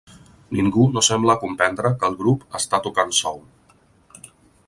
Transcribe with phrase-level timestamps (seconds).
[0.59, 3.39] Ningú no sembla comprendre que el grup està tocant soul.